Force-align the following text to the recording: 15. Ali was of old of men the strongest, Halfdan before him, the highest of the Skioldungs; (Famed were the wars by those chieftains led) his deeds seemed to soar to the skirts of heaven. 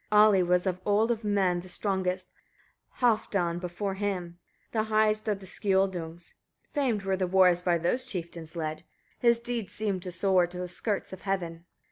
15. 0.09 0.17
Ali 0.19 0.41
was 0.41 0.65
of 0.65 0.81
old 0.83 1.11
of 1.11 1.23
men 1.23 1.59
the 1.59 1.69
strongest, 1.69 2.31
Halfdan 3.01 3.59
before 3.59 3.93
him, 3.93 4.39
the 4.71 4.85
highest 4.85 5.27
of 5.27 5.39
the 5.41 5.45
Skioldungs; 5.45 6.33
(Famed 6.73 7.03
were 7.03 7.15
the 7.15 7.27
wars 7.27 7.61
by 7.61 7.77
those 7.77 8.07
chieftains 8.07 8.55
led) 8.55 8.81
his 9.19 9.39
deeds 9.39 9.73
seemed 9.75 10.01
to 10.01 10.11
soar 10.11 10.47
to 10.47 10.57
the 10.57 10.67
skirts 10.67 11.13
of 11.13 11.21
heaven. 11.21 11.65